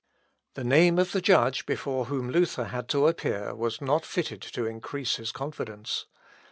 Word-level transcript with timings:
The 0.55 0.63
name 0.63 0.97
of 0.97 1.11
the 1.11 1.21
judge 1.21 1.67
before 1.67 2.05
whom 2.05 2.31
Luther 2.31 2.63
had 2.65 2.89
to 2.89 3.05
appear 3.07 3.53
was 3.53 3.81
not 3.81 4.03
fitted 4.03 4.41
to 4.41 4.65
increase 4.65 5.17
his 5.17 5.31
confidence. 5.31 6.07